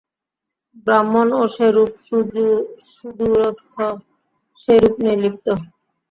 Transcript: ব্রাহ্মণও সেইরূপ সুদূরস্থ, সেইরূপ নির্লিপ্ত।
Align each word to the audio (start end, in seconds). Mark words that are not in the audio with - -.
ব্রাহ্মণও 0.85 1.41
সেইরূপ 1.55 1.91
সুদূরস্থ, 2.91 3.75
সেইরূপ 4.61 4.95
নির্লিপ্ত। 5.05 5.47